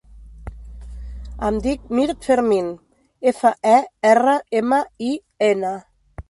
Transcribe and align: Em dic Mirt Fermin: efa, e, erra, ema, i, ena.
Em 1.49 1.59
dic 1.65 1.83
Mirt 1.99 2.25
Fermin: 2.29 2.71
efa, 3.33 3.53
e, 3.73 3.75
erra, 4.13 4.35
ema, 4.63 4.81
i, 5.11 5.13
ena. 5.51 5.77